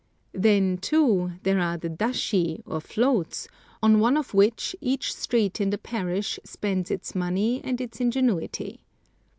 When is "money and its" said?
7.13-8.01